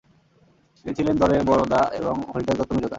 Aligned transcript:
তিনি 0.77 0.93
ছিলেন 0.97 1.15
দলের 1.17 1.41
বড়দা 1.43 1.81
এবং 1.99 2.15
হরিদাস 2.31 2.55
দত্ত 2.57 2.71
মেজদা। 2.73 2.89